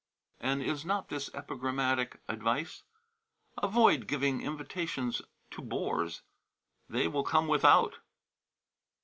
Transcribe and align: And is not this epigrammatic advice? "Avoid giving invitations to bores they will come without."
And 0.39 0.63
is 0.63 0.83
not 0.83 1.09
this 1.09 1.29
epigrammatic 1.31 2.21
advice? 2.27 2.81
"Avoid 3.61 4.07
giving 4.07 4.41
invitations 4.41 5.21
to 5.51 5.61
bores 5.61 6.23
they 6.89 7.07
will 7.07 7.23
come 7.23 7.47
without." 7.47 7.99